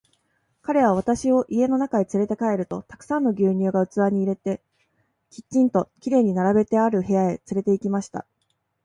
[0.63, 4.59] 彼は私を家の中へつれて帰ると、たくさんの牛乳が器に入れて、
[5.29, 8.25] きちんと綺麗に並べてある部屋へつれて行きました。